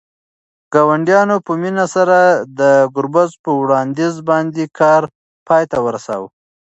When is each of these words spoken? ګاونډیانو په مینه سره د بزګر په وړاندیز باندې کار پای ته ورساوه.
ګاونډیانو 0.73 1.35
په 1.45 1.51
مینه 1.61 1.85
سره 1.95 2.17
د 2.59 2.61
بزګر 3.13 3.31
په 3.43 3.51
وړاندیز 3.61 4.15
باندې 4.29 4.63
کار 4.79 5.01
پای 5.47 5.63
ته 5.71 5.77
ورساوه. 5.85 6.27